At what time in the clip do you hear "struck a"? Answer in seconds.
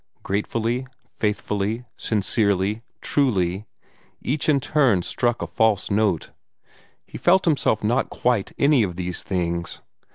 5.03-5.45